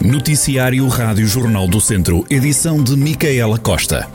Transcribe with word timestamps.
Noticiário 0.00 0.86
Rádio 0.86 1.26
Jornal 1.26 1.66
do 1.66 1.80
Centro, 1.80 2.24
edição 2.30 2.80
de 2.80 2.96
Micaela 2.96 3.58
Costa. 3.58 4.08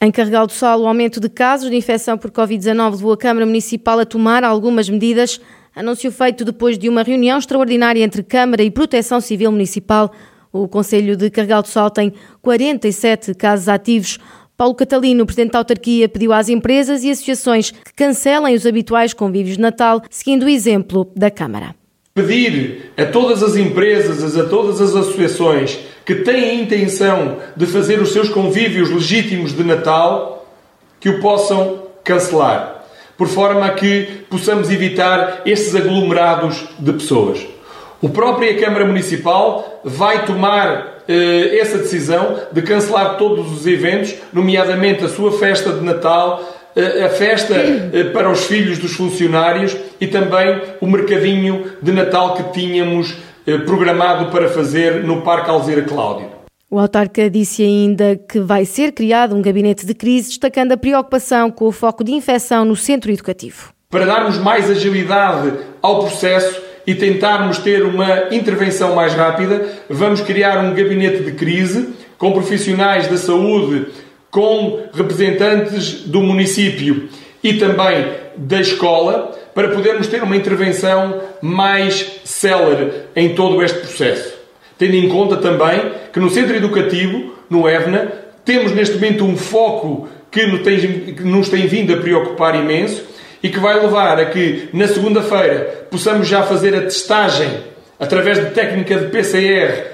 Em 0.00 0.10
Carregal 0.12 0.46
do 0.46 0.52
Sal, 0.52 0.80
o 0.80 0.86
aumento 0.86 1.18
de 1.18 1.28
casos 1.28 1.68
de 1.68 1.76
infecção 1.76 2.16
por 2.16 2.30
Covid-19 2.30 2.92
levou 2.92 3.12
a 3.12 3.16
Câmara 3.16 3.44
Municipal 3.44 3.98
a 3.98 4.06
tomar 4.06 4.44
algumas 4.44 4.88
medidas. 4.88 5.40
Anúncio 5.74 6.12
feito 6.12 6.44
depois 6.44 6.78
de 6.78 6.88
uma 6.88 7.02
reunião 7.02 7.36
extraordinária 7.36 8.02
entre 8.02 8.22
Câmara 8.22 8.62
e 8.62 8.70
Proteção 8.70 9.20
Civil 9.20 9.50
Municipal. 9.50 10.12
O 10.52 10.68
Conselho 10.68 11.16
de 11.16 11.30
Carregal 11.30 11.62
do 11.62 11.68
Sal 11.68 11.90
tem 11.90 12.12
47 12.40 13.34
casos 13.34 13.68
ativos. 13.68 14.20
Paulo 14.62 14.76
Catalino, 14.76 15.26
presidente 15.26 15.50
da 15.50 15.58
autarquia, 15.58 16.08
pediu 16.08 16.32
às 16.32 16.48
empresas 16.48 17.02
e 17.02 17.10
associações 17.10 17.72
que 17.72 17.92
cancelem 17.96 18.54
os 18.54 18.64
habituais 18.64 19.12
convívios 19.12 19.56
de 19.56 19.60
Natal, 19.60 20.00
seguindo 20.08 20.44
o 20.44 20.48
exemplo 20.48 21.10
da 21.16 21.32
Câmara. 21.32 21.74
Pedir 22.14 22.92
a 22.96 23.04
todas 23.06 23.42
as 23.42 23.56
empresas, 23.56 24.38
a 24.38 24.44
todas 24.44 24.80
as 24.80 24.94
associações 24.94 25.80
que 26.06 26.14
têm 26.14 26.50
a 26.50 26.54
intenção 26.54 27.38
de 27.56 27.66
fazer 27.66 28.00
os 28.00 28.12
seus 28.12 28.28
convívios 28.28 28.88
legítimos 28.88 29.52
de 29.52 29.64
Natal, 29.64 30.46
que 31.00 31.08
o 31.08 31.20
possam 31.20 31.82
cancelar, 32.04 32.84
por 33.18 33.26
forma 33.26 33.66
a 33.66 33.70
que 33.70 34.24
possamos 34.30 34.70
evitar 34.70 35.42
estes 35.44 35.74
aglomerados 35.74 36.68
de 36.78 36.92
pessoas. 36.92 37.44
O 38.00 38.08
própria 38.08 38.56
Câmara 38.60 38.86
Municipal 38.86 39.80
vai 39.82 40.24
tomar 40.24 40.91
eh, 41.08 41.58
essa 41.58 41.78
decisão 41.78 42.38
de 42.52 42.62
cancelar 42.62 43.16
todos 43.16 43.52
os 43.52 43.66
eventos, 43.66 44.14
nomeadamente 44.32 45.04
a 45.04 45.08
sua 45.08 45.32
festa 45.32 45.72
de 45.72 45.84
Natal, 45.84 46.42
eh, 46.74 47.04
a 47.04 47.08
festa 47.10 47.54
eh, 47.54 48.04
para 48.12 48.30
os 48.30 48.44
filhos 48.44 48.78
dos 48.78 48.94
funcionários 48.94 49.76
e 50.00 50.06
também 50.06 50.60
o 50.80 50.86
mercadinho 50.86 51.66
de 51.82 51.92
Natal 51.92 52.34
que 52.34 52.44
tínhamos 52.52 53.14
eh, 53.46 53.58
programado 53.58 54.30
para 54.30 54.48
fazer 54.48 55.04
no 55.04 55.20
Parque 55.20 55.50
Alzira 55.50 55.82
Cláudio. 55.82 56.28
O 56.70 56.78
autarca 56.78 57.28
disse 57.28 57.62
ainda 57.62 58.16
que 58.16 58.40
vai 58.40 58.64
ser 58.64 58.92
criado 58.92 59.36
um 59.36 59.42
gabinete 59.42 59.84
de 59.84 59.94
crise, 59.94 60.28
destacando 60.28 60.72
a 60.72 60.76
preocupação 60.78 61.50
com 61.50 61.66
o 61.66 61.72
foco 61.72 62.02
de 62.02 62.12
infecção 62.12 62.64
no 62.64 62.74
centro 62.74 63.12
educativo. 63.12 63.74
Para 63.90 64.06
darmos 64.06 64.38
mais 64.38 64.70
agilidade 64.70 65.52
ao 65.82 65.98
processo, 66.00 66.62
e 66.86 66.94
tentarmos 66.94 67.58
ter 67.58 67.82
uma 67.82 68.34
intervenção 68.34 68.94
mais 68.94 69.14
rápida, 69.14 69.66
vamos 69.88 70.20
criar 70.20 70.58
um 70.58 70.74
gabinete 70.74 71.22
de 71.22 71.32
crise 71.32 71.90
com 72.18 72.32
profissionais 72.32 73.08
da 73.08 73.16
saúde, 73.16 73.86
com 74.30 74.84
representantes 74.92 76.02
do 76.02 76.20
município 76.20 77.08
e 77.42 77.54
também 77.54 78.06
da 78.36 78.60
escola, 78.60 79.38
para 79.54 79.68
podermos 79.68 80.06
ter 80.06 80.22
uma 80.22 80.36
intervenção 80.36 81.20
mais 81.42 82.20
célere 82.24 82.92
em 83.14 83.34
todo 83.34 83.62
este 83.62 83.78
processo. 83.80 84.32
Tendo 84.78 84.96
em 84.96 85.08
conta 85.08 85.36
também 85.36 85.92
que 86.12 86.18
no 86.18 86.30
centro 86.30 86.56
educativo, 86.56 87.34
no 87.50 87.68
EVNA, 87.68 88.12
temos 88.44 88.72
neste 88.72 88.94
momento 88.94 89.24
um 89.24 89.36
foco 89.36 90.08
que 90.30 90.46
nos 90.46 91.48
tem 91.50 91.66
vindo 91.66 91.92
a 91.92 91.98
preocupar 91.98 92.54
imenso, 92.54 93.04
e 93.42 93.48
que 93.48 93.58
vai 93.58 93.80
levar 93.80 94.18
a 94.20 94.26
que 94.26 94.68
na 94.72 94.86
segunda-feira 94.86 95.86
possamos 95.90 96.28
já 96.28 96.42
fazer 96.42 96.74
a 96.74 96.82
testagem 96.82 97.50
através 97.98 98.38
de 98.38 98.50
técnica 98.50 98.96
de 98.96 99.06
PCR 99.06 99.92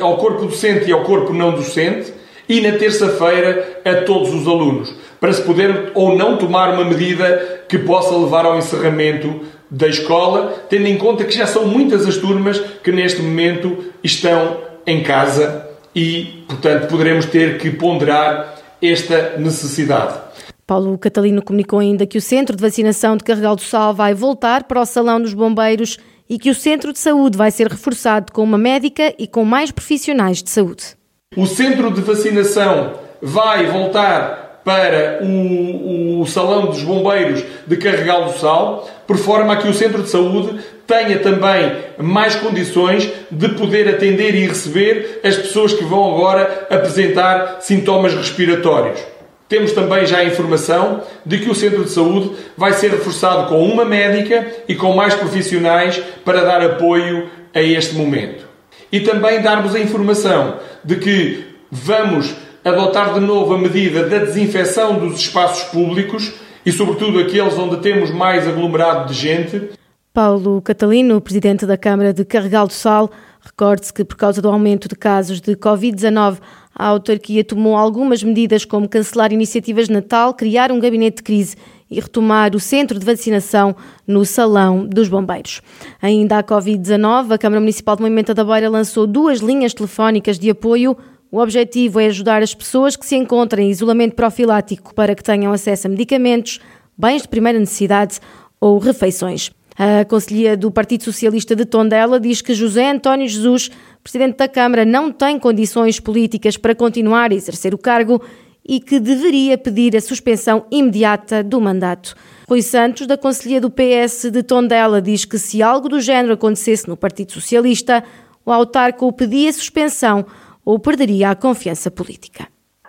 ao 0.00 0.16
corpo 0.16 0.46
docente 0.46 0.88
e 0.88 0.92
ao 0.92 1.02
corpo 1.02 1.32
não 1.32 1.52
docente 1.52 2.12
e 2.48 2.60
na 2.60 2.72
terça-feira 2.72 3.80
a 3.84 3.96
todos 3.96 4.32
os 4.32 4.46
alunos, 4.46 4.94
para 5.20 5.32
se 5.32 5.42
poder 5.42 5.92
ou 5.94 6.16
não 6.16 6.38
tomar 6.38 6.72
uma 6.72 6.84
medida 6.84 7.64
que 7.68 7.78
possa 7.78 8.16
levar 8.16 8.46
ao 8.46 8.56
encerramento 8.56 9.42
da 9.70 9.86
escola, 9.86 10.64
tendo 10.68 10.86
em 10.86 10.96
conta 10.96 11.24
que 11.24 11.36
já 11.36 11.46
são 11.46 11.66
muitas 11.66 12.06
as 12.06 12.16
turmas 12.16 12.58
que 12.82 12.90
neste 12.90 13.20
momento 13.20 13.84
estão 14.02 14.56
em 14.86 15.02
casa 15.02 15.68
e, 15.94 16.44
portanto, 16.48 16.88
poderemos 16.88 17.26
ter 17.26 17.58
que 17.58 17.70
ponderar 17.70 18.56
esta 18.80 19.34
necessidade. 19.36 20.27
Paulo 20.68 20.98
Catalino 20.98 21.40
comunicou 21.40 21.78
ainda 21.78 22.06
que 22.06 22.18
o 22.18 22.20
centro 22.20 22.54
de 22.54 22.60
vacinação 22.60 23.16
de 23.16 23.24
Carregal 23.24 23.56
do 23.56 23.62
Sal 23.62 23.94
vai 23.94 24.12
voltar 24.12 24.64
para 24.64 24.82
o 24.82 24.84
Salão 24.84 25.18
dos 25.18 25.32
Bombeiros 25.32 25.96
e 26.28 26.38
que 26.38 26.50
o 26.50 26.54
centro 26.54 26.92
de 26.92 26.98
saúde 26.98 27.38
vai 27.38 27.50
ser 27.50 27.68
reforçado 27.68 28.30
com 28.34 28.42
uma 28.42 28.58
médica 28.58 29.14
e 29.18 29.26
com 29.26 29.46
mais 29.46 29.70
profissionais 29.70 30.42
de 30.42 30.50
saúde. 30.50 30.94
O 31.34 31.46
centro 31.46 31.90
de 31.90 32.02
vacinação 32.02 32.92
vai 33.22 33.64
voltar 33.64 34.60
para 34.62 35.24
o, 35.24 36.20
o 36.20 36.26
Salão 36.26 36.66
dos 36.66 36.82
Bombeiros 36.82 37.42
de 37.66 37.76
Carregal 37.78 38.26
do 38.26 38.38
Sal, 38.38 38.86
por 39.06 39.16
forma 39.16 39.54
a 39.54 39.56
que 39.56 39.68
o 39.68 39.72
centro 39.72 40.02
de 40.02 40.10
saúde 40.10 40.60
tenha 40.86 41.18
também 41.20 41.78
mais 41.96 42.34
condições 42.34 43.10
de 43.30 43.48
poder 43.54 43.88
atender 43.88 44.34
e 44.34 44.46
receber 44.46 45.20
as 45.24 45.34
pessoas 45.34 45.72
que 45.72 45.84
vão 45.84 46.14
agora 46.14 46.66
apresentar 46.68 47.62
sintomas 47.62 48.12
respiratórios. 48.12 49.00
Temos 49.48 49.72
também 49.72 50.04
já 50.04 50.18
a 50.18 50.24
informação 50.24 51.02
de 51.24 51.38
que 51.38 51.50
o 51.50 51.54
centro 51.54 51.84
de 51.84 51.90
saúde 51.90 52.32
vai 52.56 52.72
ser 52.74 52.90
reforçado 52.90 53.48
com 53.48 53.64
uma 53.64 53.84
médica 53.84 54.46
e 54.68 54.74
com 54.74 54.94
mais 54.94 55.14
profissionais 55.14 55.98
para 56.24 56.44
dar 56.44 56.60
apoio 56.60 57.30
a 57.54 57.62
este 57.62 57.94
momento. 57.94 58.46
E 58.92 59.00
também 59.00 59.40
darmos 59.40 59.74
a 59.74 59.80
informação 59.80 60.56
de 60.84 60.96
que 60.96 61.46
vamos 61.70 62.34
adotar 62.64 63.14
de 63.14 63.20
novo 63.20 63.54
a 63.54 63.58
medida 63.58 64.04
da 64.04 64.18
desinfecção 64.18 64.98
dos 64.98 65.18
espaços 65.18 65.64
públicos 65.70 66.32
e, 66.64 66.70
sobretudo, 66.70 67.18
aqueles 67.18 67.56
onde 67.58 67.78
temos 67.78 68.10
mais 68.10 68.46
aglomerado 68.46 69.08
de 69.08 69.14
gente. 69.14 69.70
Paulo 70.12 70.60
Catalino, 70.60 71.20
presidente 71.20 71.64
da 71.64 71.76
Câmara 71.76 72.12
de 72.12 72.24
Carregal 72.24 72.66
do 72.66 72.72
Sal, 72.72 73.10
recorde-se 73.40 73.92
que, 73.92 74.04
por 74.04 74.16
causa 74.16 74.42
do 74.42 74.48
aumento 74.48 74.88
de 74.88 74.96
casos 74.96 75.40
de 75.40 75.56
Covid-19, 75.56 76.38
a 76.78 76.86
autarquia 76.86 77.42
tomou 77.42 77.76
algumas 77.76 78.22
medidas, 78.22 78.64
como 78.64 78.88
cancelar 78.88 79.32
iniciativas 79.32 79.88
de 79.88 79.94
Natal, 79.94 80.32
criar 80.32 80.70
um 80.70 80.78
gabinete 80.78 81.16
de 81.16 81.22
crise 81.24 81.56
e 81.90 81.98
retomar 81.98 82.54
o 82.54 82.60
centro 82.60 82.98
de 82.98 83.04
vacinação 83.04 83.74
no 84.06 84.24
Salão 84.24 84.86
dos 84.86 85.08
Bombeiros. 85.08 85.60
Ainda 86.00 86.38
à 86.38 86.42
Covid-19, 86.44 87.32
a 87.32 87.38
Câmara 87.38 87.60
Municipal 87.60 87.96
de 87.96 88.02
Moimenta 88.02 88.32
da 88.32 88.44
Beira 88.44 88.70
lançou 88.70 89.06
duas 89.06 89.40
linhas 89.40 89.74
telefónicas 89.74 90.38
de 90.38 90.50
apoio. 90.50 90.96
O 91.32 91.40
objetivo 91.40 91.98
é 91.98 92.06
ajudar 92.06 92.42
as 92.42 92.54
pessoas 92.54 92.94
que 92.94 93.04
se 93.04 93.16
encontram 93.16 93.62
em 93.62 93.70
isolamento 93.70 94.14
profilático 94.14 94.94
para 94.94 95.14
que 95.14 95.24
tenham 95.24 95.52
acesso 95.52 95.88
a 95.88 95.90
medicamentos, 95.90 96.60
bens 96.96 97.22
de 97.22 97.28
primeira 97.28 97.58
necessidade 97.58 98.20
ou 98.60 98.78
refeições. 98.78 99.50
A 99.78 100.04
conselheira 100.04 100.56
do 100.56 100.72
Partido 100.72 101.04
Socialista 101.04 101.54
de 101.54 101.64
Tondela 101.64 102.18
diz 102.18 102.42
que 102.42 102.52
José 102.52 102.90
António 102.90 103.28
Jesus, 103.28 103.70
presidente 104.10 104.38
da 104.38 104.48
Câmara, 104.48 104.86
não 104.86 105.12
tem 105.12 105.38
condições 105.38 106.00
políticas 106.00 106.56
para 106.56 106.74
continuar 106.74 107.30
a 107.30 107.34
exercer 107.34 107.74
o 107.74 107.78
cargo 107.78 108.24
e 108.66 108.80
que 108.80 108.98
deveria 108.98 109.58
pedir 109.58 109.94
a 109.94 110.00
suspensão 110.00 110.64
imediata 110.70 111.44
do 111.44 111.60
mandato. 111.60 112.14
Rui 112.48 112.62
Santos, 112.62 113.06
da 113.06 113.18
Conselhia 113.18 113.60
do 113.60 113.70
PS 113.70 114.30
de 114.30 114.42
Tondela, 114.42 115.02
diz 115.02 115.26
que 115.26 115.38
se 115.38 115.62
algo 115.62 115.90
do 115.90 116.00
género 116.00 116.32
acontecesse 116.32 116.88
no 116.88 116.96
Partido 116.96 117.32
Socialista, 117.32 118.02
o 118.46 118.50
autarca 118.50 119.04
o 119.04 119.12
pedia 119.12 119.52
suspensão 119.52 120.24
ou 120.64 120.78
perderia 120.78 121.30
a 121.30 121.36
confiança 121.36 121.90
política. 121.90 122.46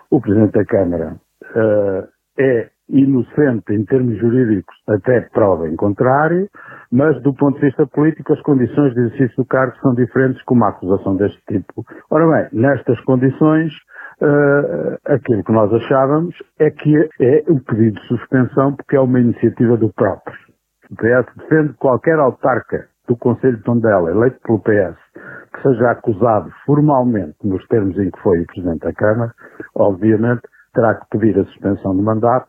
O 0.09 0.21
Presidente 0.21 0.53
da 0.53 0.63
Câmara 0.63 1.19
uh, 1.43 2.07
é 2.39 2.69
inocente 2.89 3.73
em 3.73 3.85
termos 3.85 4.17
jurídicos 4.17 4.75
até 4.87 5.21
prova 5.21 5.67
em 5.67 5.75
contrário, 5.75 6.49
mas 6.91 7.21
do 7.21 7.33
ponto 7.33 7.59
de 7.59 7.67
vista 7.67 7.85
político 7.87 8.33
as 8.33 8.41
condições 8.41 8.93
de 8.93 9.01
exercício 9.01 9.37
do 9.37 9.45
cargo 9.45 9.75
são 9.81 9.93
diferentes 9.93 10.41
com 10.43 10.55
uma 10.55 10.69
acusação 10.69 11.15
deste 11.15 11.39
tipo. 11.47 11.85
Ora 12.09 12.27
bem, 12.27 12.61
nestas 12.61 12.99
condições, 13.01 13.71
uh, 14.21 14.97
aquilo 15.05 15.43
que 15.43 15.51
nós 15.51 15.71
achávamos 15.73 16.35
é 16.59 16.69
que 16.69 17.09
é 17.19 17.43
o 17.47 17.59
pedido 17.59 17.99
de 17.99 18.07
suspensão 18.07 18.75
porque 18.75 18.95
é 18.95 18.99
uma 18.99 19.19
iniciativa 19.19 19.77
do 19.77 19.93
próprio. 19.93 20.37
O 20.91 20.95
PS 20.95 21.27
defende 21.37 21.73
qualquer 21.73 22.17
autarca 22.17 22.87
do 23.07 23.15
Conselho 23.17 23.57
de 23.57 23.63
Tondela, 23.63 24.11
eleito 24.11 24.39
pelo 24.41 24.59
PS, 24.59 24.97
que 25.53 25.61
seja 25.63 25.91
acusado 25.91 26.51
formalmente 26.65 27.35
nos 27.43 27.65
termos 27.67 27.97
em 27.97 28.09
que 28.09 28.19
foi 28.21 28.41
o 28.41 28.45
Presidente 28.47 28.81
da 28.81 28.93
Câmara, 28.93 29.31
obviamente 29.75 30.41
terá 30.73 30.95
que 30.95 31.05
pedir 31.09 31.39
a 31.39 31.45
suspensão 31.45 31.95
do 31.95 32.03
mandato 32.03 32.47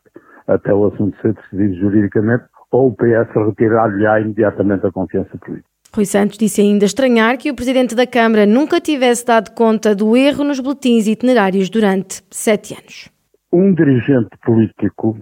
até 0.51 0.75
o 0.75 0.87
assunto 0.87 1.17
ser 1.21 1.35
decidido 1.35 1.75
juridicamente 1.77 2.45
ou 2.71 2.89
o 2.89 2.95
PS 2.95 3.35
retirar-lhe 3.35 4.05
imediatamente 4.23 4.87
a 4.87 4.93
confiança 4.93 5.37
política. 5.39 5.69
Rui 5.93 6.05
Santos 6.05 6.39
disse 6.39 6.61
ainda 6.61 6.85
estranhar 6.85 7.37
que 7.37 7.51
o 7.51 7.55
Presidente 7.55 7.97
da 7.97 8.07
Câmara 8.07 8.47
nunca 8.47 8.81
tivesse 8.81 9.27
dado 9.27 9.51
conta 9.53 9.95
do 9.95 10.17
erro 10.17 10.45
nos 10.45 10.61
boletins 10.61 11.09
itinerários 11.09 11.69
durante 11.69 12.23
sete 12.31 12.75
anos. 12.75 13.11
Um 13.53 13.75
dirigente 13.75 14.31
político 14.45 15.19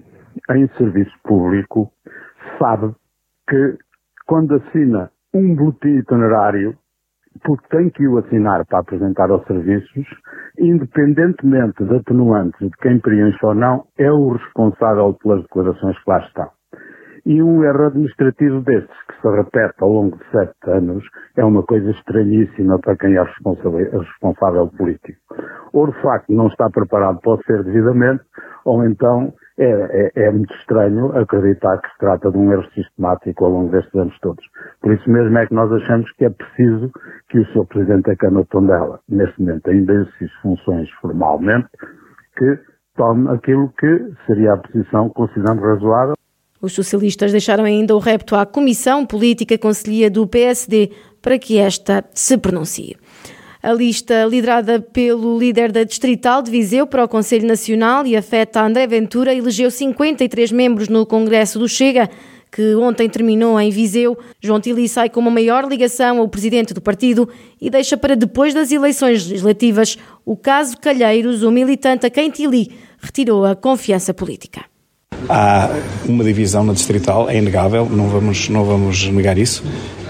em 0.50 0.68
serviço 0.76 1.14
público 1.24 1.90
sabe 2.58 2.94
que 3.48 3.78
quando 4.26 4.56
assina 4.56 5.10
um 5.32 5.54
boletim 5.54 6.00
itinerário, 6.00 6.76
porque 7.44 7.66
tem 7.68 7.90
que 7.90 8.06
o 8.06 8.18
assinar 8.18 8.64
para 8.66 8.80
apresentar 8.80 9.30
aos 9.30 9.44
serviços, 9.46 10.06
independentemente 10.58 11.84
de 11.84 11.96
atenuantes 11.96 12.60
de 12.60 12.76
quem 12.78 12.98
preenche 12.98 13.38
ou 13.42 13.54
não, 13.54 13.84
é 13.98 14.10
o 14.10 14.32
responsável 14.32 15.14
pelas 15.14 15.42
declarações 15.42 15.96
que 15.98 16.10
lá 16.10 16.18
estão. 16.20 16.48
E 17.26 17.42
um 17.42 17.62
erro 17.62 17.86
administrativo 17.88 18.62
destes, 18.62 18.96
que 19.06 19.20
se 19.20 19.36
repete 19.36 19.74
ao 19.80 19.90
longo 19.90 20.16
de 20.16 20.24
sete 20.30 20.54
anos, 20.70 21.04
é 21.36 21.44
uma 21.44 21.62
coisa 21.62 21.90
estranhíssima 21.90 22.78
para 22.78 22.96
quem 22.96 23.16
é 23.16 23.22
responsável 23.22 24.68
político. 24.68 25.18
Ou 25.74 25.88
de 25.88 26.00
facto 26.00 26.32
não 26.32 26.46
está 26.46 26.70
preparado 26.70 27.20
para 27.20 27.42
ser 27.42 27.62
devidamente, 27.64 28.22
ou 28.64 28.82
então 28.82 29.32
é, 29.58 29.64
é, 29.64 30.24
é, 30.24 30.30
muito 30.30 30.54
estranho 30.54 31.16
acreditar 31.18 31.78
que 31.78 31.90
se 31.90 31.98
trata 31.98 32.30
de 32.30 32.38
um 32.38 32.52
erro 32.52 32.64
sistemático 32.70 33.44
ao 33.44 33.50
longo 33.50 33.72
destes 33.72 33.94
anos 33.94 34.18
todos. 34.20 34.44
Por 34.80 34.92
isso 34.92 35.10
mesmo 35.10 35.36
é 35.36 35.46
que 35.46 35.54
nós 35.54 35.72
achamos 35.72 36.10
que 36.12 36.24
é 36.24 36.30
preciso 36.30 36.90
que 37.28 37.38
o 37.40 37.46
Sr. 37.52 37.66
Presidente 37.66 38.04
da 38.04 38.16
Câmara 38.16 38.44
de 38.44 38.50
Tondela, 38.50 39.00
neste 39.08 39.40
momento 39.40 39.70
ainda 39.70 39.92
exerce 39.92 40.28
funções 40.40 40.88
formalmente, 41.00 41.68
que 42.36 42.58
tome 42.96 43.28
aquilo 43.30 43.72
que 43.78 44.12
seria 44.26 44.54
a 44.54 44.56
posição 44.56 45.08
que 45.08 45.14
consideramos 45.14 45.62
razoável. 45.62 46.14
Os 46.60 46.72
socialistas 46.72 47.30
deixaram 47.32 47.64
ainda 47.64 47.94
o 47.94 47.98
repto 47.98 48.34
à 48.34 48.44
Comissão 48.44 49.06
Política 49.06 49.56
Conselhia 49.56 50.10
do 50.10 50.26
PSD 50.26 50.90
para 51.22 51.38
que 51.38 51.58
esta 51.58 52.04
se 52.12 52.36
pronuncie. 52.36 52.96
A 53.62 53.72
lista 53.72 54.24
liderada 54.24 54.80
pelo 54.80 55.38
líder 55.38 55.72
da 55.72 55.82
Distrital 55.82 56.42
de 56.42 56.50
Viseu 56.50 56.86
para 56.86 57.04
o 57.04 57.08
Conselho 57.08 57.46
Nacional 57.46 58.06
e 58.06 58.16
afeta 58.16 58.62
André 58.62 58.86
Ventura 58.86 59.34
elegeu 59.34 59.70
53 59.70 60.52
membros 60.52 60.88
no 60.88 61.04
Congresso 61.04 61.58
do 61.58 61.68
Chega, 61.68 62.08
que 62.50 62.74
ontem 62.74 63.08
terminou 63.08 63.60
em 63.60 63.70
Viseu. 63.70 64.18
João 64.40 64.60
Tili 64.60 64.88
sai 64.88 65.08
com 65.08 65.20
uma 65.20 65.30
maior 65.30 65.68
ligação 65.68 66.18
ao 66.18 66.28
presidente 66.28 66.74
do 66.74 66.80
partido 66.80 67.28
e 67.60 67.70
deixa 67.70 67.96
para 67.96 68.16
depois 68.16 68.54
das 68.54 68.72
eleições 68.72 69.26
legislativas 69.26 69.98
o 70.24 70.36
caso 70.36 70.76
Calheiros, 70.78 71.42
o 71.42 71.50
militante 71.50 72.06
a 72.06 72.10
quem 72.10 72.30
Tili 72.30 72.72
retirou 73.00 73.44
a 73.44 73.54
confiança 73.54 74.12
política. 74.12 74.64
Há 75.28 75.68
uma 76.06 76.22
divisão 76.22 76.64
na 76.64 76.72
Distrital, 76.72 77.28
é 77.28 77.36
inegável, 77.36 77.88
não 77.88 78.08
vamos, 78.08 78.48
não 78.48 78.64
vamos 78.64 79.06
negar 79.08 79.36
isso. 79.36 79.62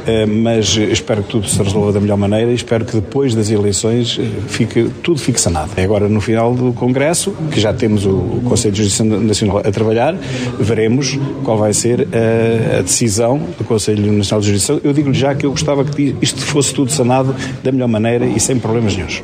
Eh, 0.08 0.24
mas 0.24 0.74
espero 0.74 1.22
que 1.22 1.28
tudo 1.28 1.46
se 1.46 1.62
resolva 1.62 1.92
da 1.92 2.00
melhor 2.00 2.16
maneira 2.16 2.50
e 2.50 2.54
espero 2.54 2.82
que 2.82 2.94
depois 2.94 3.34
das 3.34 3.50
eleições 3.50 4.18
eh, 4.18 4.24
fique, 4.48 4.90
tudo 5.02 5.20
fique 5.20 5.38
sanado. 5.38 5.72
É 5.76 5.84
agora 5.84 6.08
no 6.08 6.18
final 6.18 6.54
do 6.54 6.72
Congresso, 6.72 7.32
que 7.52 7.60
já 7.60 7.74
temos 7.74 8.06
o 8.06 8.40
Conselho 8.48 8.72
de 8.72 8.84
Justiça 8.84 9.04
Nacional 9.04 9.58
a 9.58 9.70
trabalhar, 9.70 10.14
veremos 10.58 11.18
qual 11.44 11.58
vai 11.58 11.74
ser 11.74 12.08
a, 12.10 12.78
a 12.78 12.80
decisão 12.80 13.36
do 13.58 13.64
Conselho 13.64 14.10
Nacional 14.10 14.40
de 14.40 14.50
Justiça. 14.50 14.80
Eu 14.82 14.94
digo-lhe 14.94 15.18
já 15.18 15.34
que 15.34 15.44
eu 15.44 15.50
gostava 15.50 15.84
que 15.84 16.16
isto 16.22 16.40
fosse 16.40 16.72
tudo 16.72 16.90
sanado 16.90 17.36
da 17.62 17.70
melhor 17.70 17.88
maneira 17.88 18.24
e 18.24 18.40
sem 18.40 18.58
problemas 18.58 18.96
nenhums. 18.96 19.22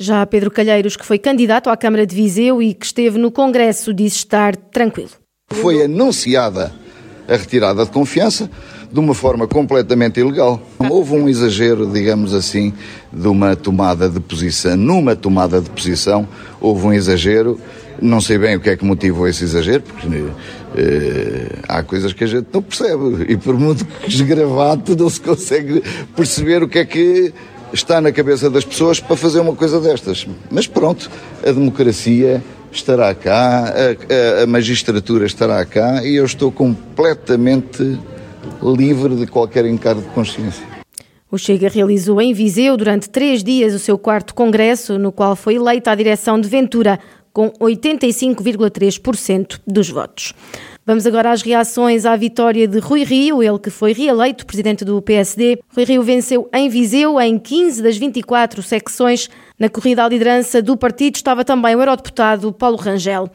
Já 0.00 0.24
Pedro 0.24 0.50
Calheiros, 0.50 0.96
que 0.96 1.04
foi 1.04 1.18
candidato 1.18 1.68
à 1.68 1.76
Câmara 1.76 2.06
de 2.06 2.16
Viseu 2.16 2.62
e 2.62 2.72
que 2.72 2.86
esteve 2.86 3.18
no 3.18 3.30
Congresso, 3.30 3.92
disse 3.92 4.16
estar 4.16 4.56
tranquilo. 4.56 5.10
Foi 5.52 5.84
anunciada 5.84 6.72
a 7.28 7.36
retirada 7.36 7.84
de 7.84 7.90
confiança 7.90 8.50
de 8.92 9.00
uma 9.00 9.14
forma 9.14 9.48
completamente 9.48 10.20
ilegal. 10.20 10.60
Houve 10.78 11.14
um 11.14 11.28
exagero, 11.28 11.86
digamos 11.86 12.34
assim, 12.34 12.74
de 13.10 13.26
uma 13.26 13.56
tomada 13.56 14.08
de 14.08 14.20
posição. 14.20 14.76
Numa 14.76 15.16
tomada 15.16 15.60
de 15.60 15.70
posição, 15.70 16.28
houve 16.60 16.86
um 16.86 16.92
exagero. 16.92 17.58
Não 18.00 18.20
sei 18.20 18.36
bem 18.36 18.56
o 18.56 18.60
que 18.60 18.68
é 18.68 18.76
que 18.76 18.84
motivou 18.84 19.26
esse 19.26 19.44
exagero, 19.44 19.82
porque 19.82 20.24
eh, 20.76 21.56
há 21.68 21.82
coisas 21.82 22.12
que 22.12 22.24
a 22.24 22.26
gente 22.26 22.48
não 22.52 22.60
percebe. 22.60 23.26
E 23.28 23.36
por 23.36 23.54
muito 23.58 23.86
esgravado, 24.06 24.94
não 24.94 25.08
se 25.08 25.20
consegue 25.20 25.82
perceber 26.14 26.62
o 26.62 26.68
que 26.68 26.80
é 26.80 26.84
que 26.84 27.32
está 27.72 28.00
na 28.00 28.12
cabeça 28.12 28.50
das 28.50 28.64
pessoas 28.64 29.00
para 29.00 29.16
fazer 29.16 29.40
uma 29.40 29.54
coisa 29.54 29.80
destas. 29.80 30.26
Mas 30.50 30.66
pronto, 30.66 31.10
a 31.42 31.50
democracia 31.50 32.42
estará 32.70 33.14
cá, 33.14 33.72
a, 33.74 34.40
a, 34.40 34.42
a 34.42 34.46
magistratura 34.46 35.24
estará 35.24 35.64
cá 35.64 36.04
e 36.04 36.16
eu 36.16 36.24
estou 36.24 36.50
completamente 36.50 37.98
livre 38.62 39.16
de 39.16 39.26
qualquer 39.26 39.66
encargo 39.66 40.02
de 40.02 40.08
consciência. 40.08 40.66
O 41.30 41.38
Chega 41.38 41.68
realizou 41.68 42.20
em 42.20 42.34
Viseu 42.34 42.76
durante 42.76 43.08
três 43.08 43.42
dias 43.42 43.72
o 43.72 43.78
seu 43.78 43.96
quarto 43.96 44.34
congresso, 44.34 44.98
no 44.98 45.10
qual 45.10 45.34
foi 45.34 45.54
eleita 45.54 45.90
a 45.90 45.94
direção 45.94 46.38
de 46.38 46.46
Ventura, 46.46 46.98
com 47.32 47.50
85,3% 47.52 49.60
dos 49.66 49.88
votos. 49.88 50.34
Vamos 50.84 51.06
agora 51.06 51.30
às 51.30 51.42
reações 51.42 52.04
à 52.04 52.16
vitória 52.16 52.66
de 52.66 52.80
Rui 52.80 53.04
Rio, 53.04 53.42
ele 53.42 53.58
que 53.58 53.70
foi 53.70 53.92
reeleito 53.92 54.44
presidente 54.44 54.84
do 54.84 55.00
PSD. 55.00 55.60
Rui 55.74 55.84
Rio 55.84 56.02
venceu 56.02 56.48
em 56.52 56.68
Viseu 56.68 57.20
em 57.20 57.38
15 57.38 57.82
das 57.82 57.96
24 57.96 58.62
secções. 58.62 59.30
Na 59.58 59.68
corrida 59.68 60.04
à 60.04 60.08
liderança 60.08 60.60
do 60.60 60.76
partido 60.76 61.14
estava 61.14 61.44
também 61.44 61.76
o 61.76 61.80
eurodeputado 61.80 62.52
Paulo 62.52 62.76
Rangel. 62.76 63.30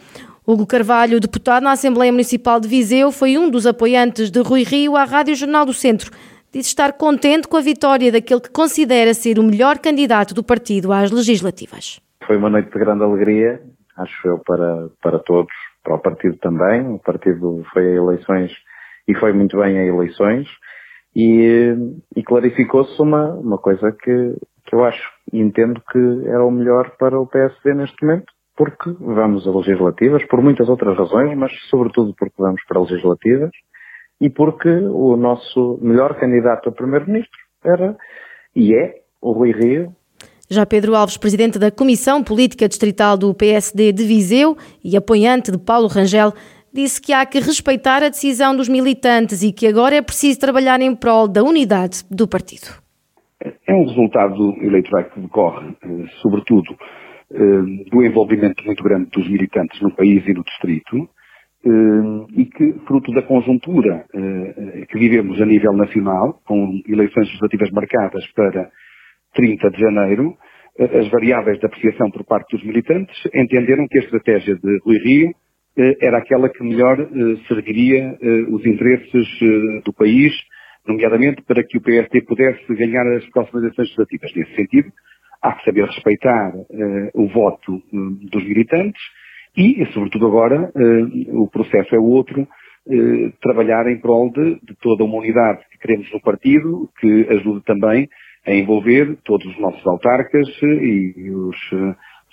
Hugo 0.50 0.66
Carvalho, 0.66 1.20
deputado 1.20 1.64
na 1.64 1.74
Assembleia 1.74 2.10
Municipal 2.10 2.58
de 2.58 2.70
Viseu, 2.70 3.12
foi 3.12 3.38
um 3.38 3.50
dos 3.52 3.68
apoiantes 3.68 4.32
de 4.32 4.40
Rui 4.40 4.64
Rio 4.64 4.96
à 4.96 5.04
Rádio 5.04 5.36
Jornal 5.36 5.66
do 5.66 5.74
Centro. 5.74 6.10
Disse 6.54 6.70
estar 6.70 6.94
contente 6.94 7.50
com 7.50 7.58
a 7.58 7.62
vitória 7.62 8.10
daquele 8.10 8.40
que 8.40 8.50
considera 8.50 9.14
ser 9.14 9.40
o 9.40 9.44
melhor 9.44 9.78
candidato 9.78 10.34
do 10.34 10.42
partido 10.42 10.94
às 10.94 11.12
legislativas. 11.12 12.00
Foi 12.26 12.38
uma 12.38 12.50
noite 12.50 12.72
de 12.72 12.80
grande 12.80 13.04
alegria, 13.04 13.62
acho 13.98 14.26
eu, 14.26 14.40
para, 14.40 14.88
para 15.04 15.20
todos, 15.20 15.52
para 15.84 15.96
o 15.96 16.00
partido 16.00 16.38
também. 16.38 16.94
O 16.94 17.00
partido 17.00 17.66
foi 17.74 17.86
a 17.86 17.96
eleições 17.96 18.54
e 19.06 19.14
foi 19.16 19.34
muito 19.34 19.58
bem 19.58 19.78
a 19.78 19.84
eleições 19.84 20.48
e, 21.14 21.76
e 22.16 22.24
clarificou-se 22.24 23.02
uma, 23.02 23.34
uma 23.34 23.58
coisa 23.58 23.92
que, 23.92 24.34
que 24.66 24.74
eu 24.74 24.86
acho 24.86 25.10
e 25.34 25.42
entendo 25.42 25.82
que 25.92 26.26
era 26.26 26.46
o 26.46 26.52
melhor 26.52 26.92
para 26.92 27.20
o 27.20 27.28
PSD 27.28 27.74
neste 27.74 28.02
momento 28.06 28.37
porque 28.58 28.90
vamos 29.00 29.48
a 29.48 29.52
legislativas, 29.52 30.26
por 30.26 30.42
muitas 30.42 30.68
outras 30.68 30.98
razões, 30.98 31.38
mas 31.38 31.52
sobretudo 31.70 32.14
porque 32.18 32.36
vamos 32.40 32.62
para 32.68 32.82
legislativas 32.82 33.52
e 34.20 34.30
porque 34.30 34.68
o 34.68 35.16
nosso 35.16 35.78
melhor 35.80 36.16
candidato 36.20 36.70
a 36.70 36.72
primeiro-ministro 36.72 37.38
era 37.64 37.96
e 38.56 38.74
é 38.74 38.96
o 39.22 39.32
Rui 39.32 39.52
Rio. 39.52 39.96
Já 40.50 40.66
Pedro 40.66 40.96
Alves, 40.96 41.18
presidente 41.18 41.60
da 41.60 41.70
Comissão 41.70 42.24
Política 42.24 42.68
Distrital 42.68 43.16
do 43.16 43.34
PSD 43.34 43.92
de 43.92 44.04
Viseu 44.06 44.58
e 44.84 44.98
apoiante 44.98 45.52
de 45.52 45.60
Paulo 45.60 45.88
Rangel, 45.88 46.34
disse 46.74 47.00
que 47.00 47.14
há 47.14 47.26
que 47.26 47.40
respeitar 47.40 48.02
a 48.02 48.10
decisão 48.10 48.56
dos 48.56 48.68
militantes 48.68 49.44
e 49.44 49.52
que 49.52 49.68
agora 49.68 49.96
é 49.96 50.02
preciso 50.02 50.40
trabalhar 50.40 50.82
em 50.82 50.96
prol 50.96 51.28
da 51.28 51.44
unidade 51.44 52.04
do 52.10 52.28
partido. 52.28 52.68
É 53.40 53.74
um 53.74 53.86
resultado 53.86 54.56
eleitoral 54.62 55.04
que 55.12 55.20
decorre, 55.20 55.76
eh, 55.84 56.06
sobretudo, 56.22 56.76
do 57.30 58.06
envolvimento 58.06 58.64
muito 58.66 58.84
grande 58.84 59.10
dos 59.12 59.30
militantes 59.30 59.82
no 59.82 59.94
país 59.94 60.26
e 60.26 60.34
no 60.34 60.44
distrito, 60.44 61.10
eh, 61.66 62.42
e 62.42 62.46
que, 62.46 62.74
fruto 62.86 63.12
da 63.12 63.22
conjuntura 63.24 64.06
eh, 64.14 64.86
que 64.88 64.98
vivemos 64.98 65.42
a 65.42 65.46
nível 65.46 65.74
nacional, 65.74 66.40
com 66.46 66.80
eleições 66.88 67.28
legislativas 67.28 67.72
marcadas 67.72 68.26
para 68.34 68.70
30 69.34 69.70
de 69.72 69.80
janeiro, 69.80 70.38
as 70.80 71.10
variáveis 71.10 71.60
de 71.60 71.66
apreciação 71.66 72.12
por 72.12 72.24
parte 72.24 72.56
dos 72.56 72.64
militantes 72.64 73.16
entenderam 73.34 73.88
que 73.88 73.98
a 73.98 74.02
estratégia 74.02 74.56
de 74.56 74.80
Rui 74.86 74.98
Rio 75.00 75.32
era 76.00 76.20
aquela 76.20 76.50
que 76.50 76.64
melhor 76.64 76.98
serviria 77.48 78.16
os 78.52 78.64
interesses 78.64 79.28
do 79.84 79.92
país, 79.92 80.32
nomeadamente 80.88 81.42
para 81.48 81.64
que 81.64 81.80
o 81.80 81.82
PSD 81.82 82.22
pudesse 82.22 82.76
ganhar 82.76 83.08
as 83.16 83.26
próximas 83.32 83.64
eleições 83.64 83.88
legislativas. 83.88 84.32
Nesse 84.36 84.56
sentido, 84.56 84.92
há 85.48 85.54
que 85.54 85.66
saber 85.66 85.86
respeitar 85.86 86.54
uh, 86.56 87.10
o 87.14 87.28
voto 87.28 87.76
uh, 87.76 88.12
dos 88.30 88.44
militantes 88.44 89.02
e, 89.56 89.86
sobretudo 89.94 90.28
agora, 90.28 90.72
uh, 90.76 91.42
o 91.42 91.48
processo 91.48 91.96
é 91.96 92.00
outro, 92.00 92.48
trabalhar 93.42 93.86
em 93.92 94.00
prol 94.00 94.32
de, 94.32 94.62
de, 94.64 94.74
toda 94.82 95.04
uma 95.04 95.18
unidade 95.18 95.60
que 95.70 95.78
queremos 95.78 96.10
no 96.14 96.22
partido, 96.22 96.90
que 96.98 97.28
ajude 97.32 97.62
também 97.66 98.08
a 98.46 98.54
envolver 98.54 99.18
todos 99.26 99.46
os 99.46 99.60
nossos 99.60 99.86
autarcas 99.86 100.48
e 100.62 101.30
os 101.30 101.58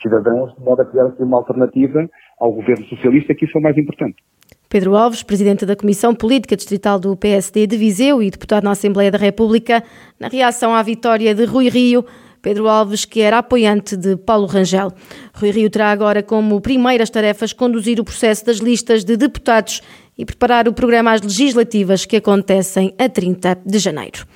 cidadãos, 0.00 0.54
de 0.54 0.60
modo 0.60 0.82
a 0.82 0.84
criar 0.84 1.06
uma 1.18 1.38
alternativa 1.38 2.08
ao 2.38 2.52
governo 2.52 2.84
socialista, 2.86 3.34
que 3.34 3.46
isso 3.46 3.58
é 3.58 3.60
o 3.60 3.64
mais 3.64 3.76
importante. 3.76 4.22
Pedro 4.68 4.96
Alves, 4.96 5.22
presidente 5.22 5.64
da 5.64 5.76
Comissão 5.76 6.14
Política 6.14 6.56
Distrital 6.56 6.98
do 6.98 7.16
PSD 7.16 7.66
de 7.66 7.76
Viseu 7.76 8.22
e 8.22 8.30
deputado 8.30 8.64
na 8.64 8.72
Assembleia 8.72 9.10
da 9.10 9.18
República, 9.18 9.82
na 10.18 10.28
reação 10.28 10.74
à 10.74 10.82
vitória 10.82 11.34
de 11.34 11.44
Rui 11.44 11.68
Rio, 11.68 12.04
Pedro 12.44 12.68
Alves, 12.68 13.06
que 13.06 13.22
era 13.22 13.38
apoiante 13.38 13.96
de 13.96 14.18
Paulo 14.18 14.44
Rangel. 14.44 14.92
Rui 15.32 15.50
Rio 15.50 15.70
terá 15.70 15.90
agora 15.90 16.22
como 16.22 16.60
primeiras 16.60 17.08
tarefas 17.08 17.54
conduzir 17.54 17.98
o 17.98 18.04
processo 18.04 18.44
das 18.44 18.58
listas 18.58 19.02
de 19.02 19.16
deputados 19.16 19.80
e 20.16 20.26
preparar 20.26 20.68
o 20.68 20.74
programa 20.74 21.12
às 21.12 21.22
legislativas 21.22 22.04
que 22.04 22.16
acontecem 22.16 22.94
a 22.98 23.08
30 23.08 23.62
de 23.64 23.78
janeiro. 23.78 24.26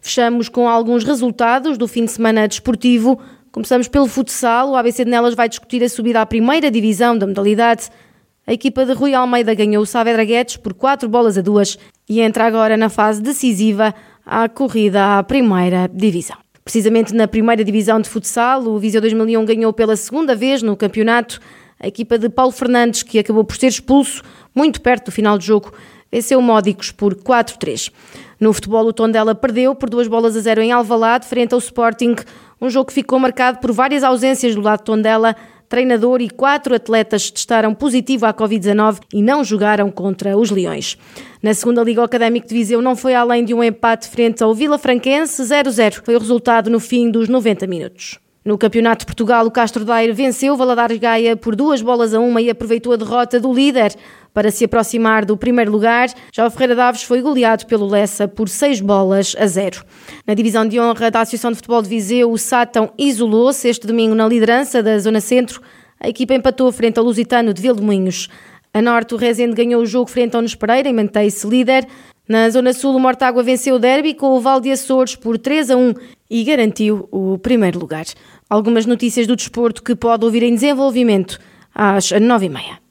Fechamos 0.00 0.48
com 0.48 0.68
alguns 0.68 1.02
resultados 1.02 1.76
do 1.76 1.88
fim 1.88 2.04
de 2.04 2.12
semana 2.12 2.46
desportivo. 2.46 3.20
Começamos 3.50 3.88
pelo 3.88 4.06
futsal. 4.06 4.70
O 4.70 4.76
ABC 4.76 5.04
de 5.04 5.10
Nelas 5.10 5.34
vai 5.34 5.48
discutir 5.48 5.82
a 5.82 5.88
subida 5.88 6.20
à 6.20 6.26
primeira 6.26 6.70
divisão 6.70 7.18
da 7.18 7.26
modalidade. 7.26 7.88
A 8.46 8.52
equipa 8.52 8.86
de 8.86 8.92
Rui 8.92 9.12
Almeida 9.12 9.52
ganhou 9.54 9.82
o 9.82 9.86
Saavedra 9.86 10.24
Guedes 10.24 10.56
por 10.56 10.72
4 10.72 11.08
bolas 11.08 11.36
a 11.36 11.40
2 11.40 11.76
e 12.08 12.20
entra 12.20 12.46
agora 12.46 12.76
na 12.76 12.88
fase 12.88 13.20
decisiva 13.20 13.92
à 14.24 14.48
corrida 14.48 15.18
à 15.18 15.22
primeira 15.24 15.90
divisão. 15.92 16.45
Precisamente 16.66 17.14
na 17.14 17.28
primeira 17.28 17.62
divisão 17.62 18.00
de 18.00 18.08
futsal, 18.08 18.60
o 18.64 18.76
Viseu 18.76 19.00
2001 19.00 19.44
ganhou 19.44 19.72
pela 19.72 19.94
segunda 19.94 20.34
vez 20.34 20.62
no 20.62 20.76
campeonato. 20.76 21.38
A 21.78 21.86
equipa 21.86 22.18
de 22.18 22.28
Paulo 22.28 22.50
Fernandes, 22.50 23.04
que 23.04 23.20
acabou 23.20 23.44
por 23.44 23.56
ser 23.56 23.68
expulso 23.68 24.20
muito 24.52 24.80
perto 24.80 25.04
do 25.04 25.12
final 25.12 25.38
do 25.38 25.44
jogo, 25.44 25.72
venceu 26.10 26.42
Módicos 26.42 26.90
por 26.90 27.14
4-3. 27.14 27.92
No 28.40 28.52
futebol, 28.52 28.84
o 28.84 28.92
Tondela 28.92 29.32
perdeu 29.32 29.76
por 29.76 29.88
duas 29.88 30.08
bolas 30.08 30.36
a 30.36 30.40
zero 30.40 30.60
em 30.60 30.72
Alvalade, 30.72 31.28
frente 31.28 31.54
ao 31.54 31.60
Sporting, 31.60 32.16
um 32.60 32.68
jogo 32.68 32.88
que 32.88 32.94
ficou 32.94 33.20
marcado 33.20 33.58
por 33.58 33.70
várias 33.70 34.02
ausências 34.02 34.56
do 34.56 34.60
lado 34.60 34.80
de 34.80 34.86
Tondela, 34.86 35.36
treinador 35.68 36.20
e 36.20 36.30
quatro 36.30 36.74
atletas 36.74 37.30
testaram 37.30 37.74
positivo 37.74 38.26
à 38.26 38.34
Covid-19 38.34 39.00
e 39.12 39.22
não 39.22 39.44
jogaram 39.44 39.90
contra 39.90 40.36
os 40.36 40.50
Leões. 40.50 40.96
Na 41.42 41.54
segunda 41.54 41.82
Liga 41.82 42.02
Académico 42.02 42.48
de 42.48 42.54
Viseu 42.54 42.82
não 42.82 42.96
foi 42.96 43.14
além 43.14 43.44
de 43.44 43.54
um 43.54 43.62
empate 43.62 44.08
frente 44.08 44.42
ao 44.42 44.54
Vila 44.54 44.78
Franquense 44.78 45.42
0-0. 45.42 46.02
Foi 46.04 46.16
o 46.16 46.18
resultado 46.18 46.70
no 46.70 46.80
fim 46.80 47.10
dos 47.10 47.28
90 47.28 47.66
minutos. 47.66 48.25
No 48.46 48.56
Campeonato 48.56 49.00
de 49.00 49.06
Portugal, 49.06 49.44
o 49.44 49.50
Castro 49.50 49.84
Daire 49.84 50.12
venceu 50.12 50.56
Valadares 50.56 50.98
Gaia 50.98 51.36
por 51.36 51.56
duas 51.56 51.82
bolas 51.82 52.14
a 52.14 52.20
uma 52.20 52.40
e 52.40 52.48
aproveitou 52.48 52.92
a 52.92 52.96
derrota 52.96 53.40
do 53.40 53.52
líder 53.52 53.92
para 54.32 54.52
se 54.52 54.64
aproximar 54.64 55.24
do 55.24 55.36
primeiro 55.36 55.72
lugar. 55.72 56.08
Já 56.32 56.46
o 56.46 56.50
Ferreira 56.52 56.76
Daves 56.76 57.02
foi 57.02 57.20
goleado 57.20 57.66
pelo 57.66 57.88
Lessa 57.88 58.28
por 58.28 58.48
seis 58.48 58.80
bolas 58.80 59.34
a 59.36 59.48
zero. 59.48 59.84
Na 60.24 60.32
divisão 60.32 60.64
de 60.64 60.78
honra 60.78 61.10
da 61.10 61.22
Associação 61.22 61.50
de 61.50 61.56
Futebol 61.56 61.82
de 61.82 61.88
Viseu, 61.88 62.30
o 62.30 62.38
Sátão 62.38 62.92
isolou-se 62.96 63.66
este 63.66 63.84
domingo 63.84 64.14
na 64.14 64.28
liderança 64.28 64.80
da 64.80 64.96
Zona 64.96 65.20
Centro. 65.20 65.60
A 65.98 66.08
equipa 66.08 66.32
empatou 66.32 66.70
frente 66.70 67.00
ao 67.00 67.04
Lusitano 67.04 67.52
de 67.52 67.60
Vilmoinhos. 67.60 68.28
A 68.72 68.80
Norte, 68.80 69.12
o 69.12 69.16
Rezende 69.16 69.56
ganhou 69.56 69.82
o 69.82 69.86
jogo 69.86 70.08
frente 70.08 70.36
ao 70.36 70.40
Nunes 70.40 70.54
Pereira 70.54 70.88
e 70.88 70.92
mantém-se 70.92 71.44
líder. 71.48 71.84
Na 72.28 72.50
Zona 72.50 72.72
Sul, 72.72 72.96
o 72.96 73.00
Mortágua 73.00 73.40
venceu 73.40 73.76
o 73.76 73.78
derby 73.78 74.12
com 74.12 74.36
o 74.36 74.40
Val 74.40 74.60
de 74.60 74.70
Açores 74.70 75.14
por 75.14 75.38
3 75.38 75.70
a 75.70 75.76
1 75.76 75.94
e 76.28 76.42
garantiu 76.42 77.08
o 77.12 77.38
primeiro 77.38 77.78
lugar. 77.78 78.04
Algumas 78.48 78.86
notícias 78.86 79.26
do 79.26 79.34
desporto 79.34 79.82
que 79.82 79.96
pode 79.96 80.24
ouvir 80.24 80.44
em 80.44 80.54
desenvolvimento 80.54 81.38
às 81.74 82.12
nove 82.12 82.46
e 82.46 82.48
meia. 82.48 82.85